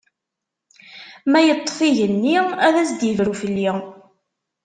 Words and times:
Ma 1.31 1.39
yeṭṭef 1.41 1.77
igenni, 1.87 2.37
ad 2.65 2.75
as-d-ibru 2.81 3.33
fell-i! 3.41 3.69